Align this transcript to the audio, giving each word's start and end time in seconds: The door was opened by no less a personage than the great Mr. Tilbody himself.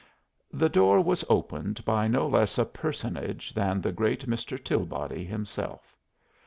The 0.51 0.67
door 0.67 0.99
was 1.01 1.23
opened 1.29 1.85
by 1.85 2.07
no 2.07 2.25
less 2.27 2.57
a 2.57 2.65
personage 2.65 3.53
than 3.53 3.81
the 3.81 3.91
great 3.91 4.27
Mr. 4.27 4.57
Tilbody 4.57 5.23
himself. 5.25 5.95